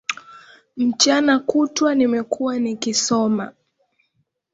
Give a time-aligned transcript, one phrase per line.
[0.77, 3.51] Mchana kutwa nimekuwa nikisoma